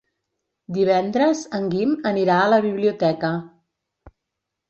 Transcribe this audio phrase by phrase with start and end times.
[0.77, 3.31] Divendres en Guim anirà a la biblioteca.